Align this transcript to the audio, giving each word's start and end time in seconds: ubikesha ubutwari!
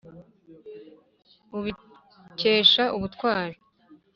ubikesha 1.57 2.83
ubutwari! 2.95 3.55